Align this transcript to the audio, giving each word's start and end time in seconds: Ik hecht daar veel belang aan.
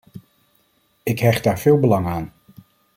Ik 1.03 1.19
hecht 1.19 1.43
daar 1.43 1.59
veel 1.59 1.79
belang 1.79 2.07
aan. 2.07 2.33